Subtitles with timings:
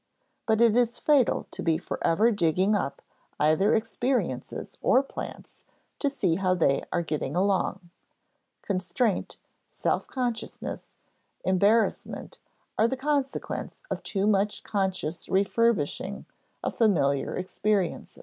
[0.47, 3.03] But it is fatal to be forever digging up
[3.39, 5.61] either experiences or plants
[5.99, 7.91] to see how they are getting along.
[8.63, 9.37] Constraint,
[9.69, 10.97] self consciousness,
[11.45, 12.39] embarrassment,
[12.79, 16.25] are the consequence of too much conscious refurbishing
[16.63, 18.19] of familiar experiences.